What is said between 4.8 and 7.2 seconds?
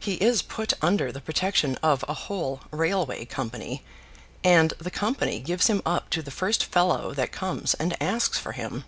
company gives him up to the first fellow